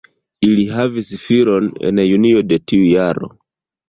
[0.45, 3.31] Ili havis filon en junio de tiu jaro.